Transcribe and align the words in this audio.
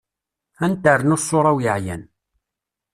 Ad 0.65 0.69
n-ternu 0.73 1.17
ṣṣura-w 1.23 1.57
yeεyan. 1.65 2.03